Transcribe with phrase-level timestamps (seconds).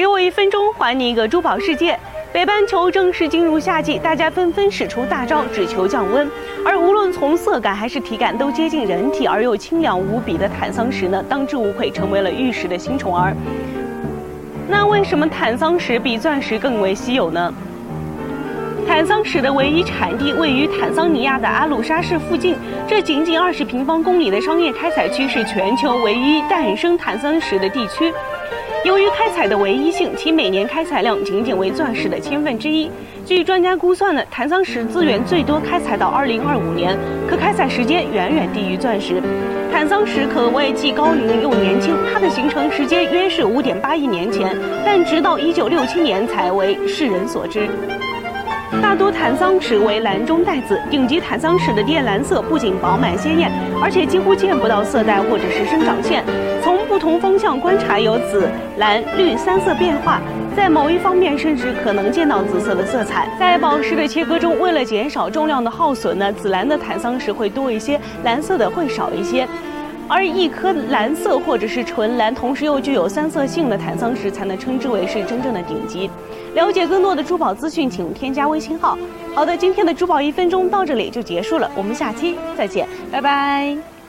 [0.00, 1.94] 给我一分钟，还你一个珠宝世界。
[2.32, 6.26] 北半球正式进入夏季，大家纷纷使出大招，只求降温。
[6.64, 13.36] 而无论从色感还是体感都接近人体而又清凉无比的坦桑石呢，当之无愧成为了玉石的新宠儿。
[14.66, 17.52] 那为什么坦桑石比钻石更为稀有呢？
[18.88, 22.56] 坦桑石的唯一产地位于坦桑尼亚的阿鲁沙市附近，
[22.88, 28.10] 这仅仅二十平方公里的商业开采区是全球唯一诞生坦桑石的地区。
[28.82, 32.90] 由于开采的唯一性，其每年开采量仅仅为钻石的千分之一。
[33.26, 36.96] 据专家估算呢，坦桑石资源最多开采到二零二五年，
[37.28, 39.22] 可开采时间远远低于钻石。
[39.70, 47.68] 坦桑石可谓既高龄又年轻，它的形成时间约是五点八亿年前，但直到一九六七年才为世人所知。
[48.80, 53.50] 大多坦桑石为蓝中带紫，顶级坦桑石的靛蓝色不仅饱满鲜艳，
[53.82, 56.24] 而且几乎见不到色带或者是生长线。
[56.62, 60.20] 从不同方向观察，有紫、蓝、绿三色变化，
[60.56, 63.28] 在某一方面甚至可能见到紫色的色彩。
[63.38, 69.46] 在宝石的切割中，为了减少重量的耗损呢，紫蓝的坦桑石会多一些，蓝色的会少一些。
[70.08, 76.10] 而一颗蓝色或者是纯蓝，同时又具有三色性的坦桑石，才能称之为是真正的顶级。
[76.54, 78.98] 了解更多的珠宝资讯，请添加微信号。
[79.32, 83.99] 好的，今天的珠宝一分钟到这里就结束了，我们下期再见，拜拜。